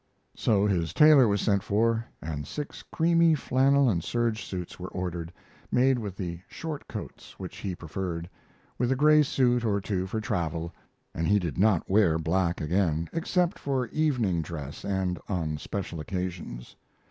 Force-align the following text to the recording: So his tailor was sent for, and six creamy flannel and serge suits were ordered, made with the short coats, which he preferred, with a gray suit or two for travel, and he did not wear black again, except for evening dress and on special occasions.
So 0.35 0.65
his 0.65 0.95
tailor 0.95 1.27
was 1.27 1.41
sent 1.41 1.61
for, 1.61 2.05
and 2.23 2.47
six 2.47 2.81
creamy 2.81 3.35
flannel 3.35 3.87
and 3.87 4.03
serge 4.03 4.43
suits 4.43 4.79
were 4.79 4.87
ordered, 4.89 5.31
made 5.71 5.99
with 5.99 6.17
the 6.17 6.39
short 6.47 6.87
coats, 6.87 7.37
which 7.37 7.57
he 7.57 7.75
preferred, 7.75 8.27
with 8.79 8.91
a 8.91 8.95
gray 8.95 9.21
suit 9.21 9.63
or 9.63 9.79
two 9.79 10.07
for 10.07 10.19
travel, 10.19 10.73
and 11.13 11.27
he 11.27 11.37
did 11.37 11.59
not 11.59 11.87
wear 11.87 12.17
black 12.17 12.59
again, 12.59 13.09
except 13.13 13.59
for 13.59 13.89
evening 13.89 14.41
dress 14.41 14.83
and 14.83 15.19
on 15.29 15.59
special 15.59 15.99
occasions. 15.99 16.75